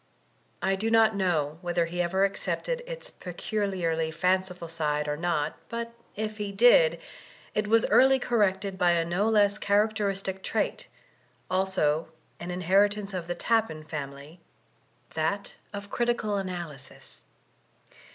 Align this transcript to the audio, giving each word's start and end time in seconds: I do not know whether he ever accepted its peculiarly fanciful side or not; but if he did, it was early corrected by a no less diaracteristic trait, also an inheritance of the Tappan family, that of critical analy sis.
I 0.63 0.75
do 0.75 0.89
not 0.89 1.15
know 1.15 1.59
whether 1.61 1.85
he 1.85 2.01
ever 2.01 2.23
accepted 2.25 2.81
its 2.87 3.11
peculiarly 3.11 4.09
fanciful 4.09 4.67
side 4.67 5.07
or 5.07 5.15
not; 5.15 5.59
but 5.69 5.93
if 6.15 6.37
he 6.37 6.51
did, 6.51 6.99
it 7.53 7.67
was 7.67 7.85
early 7.85 8.17
corrected 8.17 8.79
by 8.79 8.93
a 8.93 9.05
no 9.05 9.29
less 9.29 9.59
diaracteristic 9.59 10.41
trait, 10.41 10.87
also 11.51 12.07
an 12.39 12.49
inheritance 12.49 13.13
of 13.13 13.27
the 13.27 13.35
Tappan 13.35 13.83
family, 13.83 14.39
that 15.13 15.57
of 15.71 15.91
critical 15.91 16.31
analy 16.39 16.79
sis. 16.79 17.23